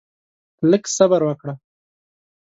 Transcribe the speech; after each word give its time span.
لږ 0.69 0.83
صبر 0.97 1.21
وکړه؛ 1.29 1.53